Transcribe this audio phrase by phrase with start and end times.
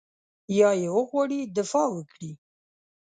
[0.59, 2.31] یا یې وغواړي دفاع وکړي.